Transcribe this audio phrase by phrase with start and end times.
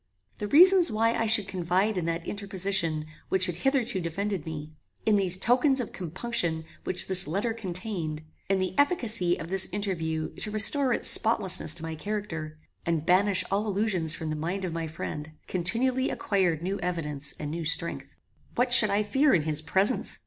[0.39, 4.73] The reasons why I should confide in that interposition which had hitherto defended me;
[5.05, 10.33] in those tokens of compunction which this letter contained; in the efficacy of this interview
[10.37, 14.73] to restore its spotlessness to my character, and banish all illusions from the mind of
[14.73, 18.17] my friend, continually acquired new evidence and new strength.
[18.55, 20.17] What should I fear in his presence?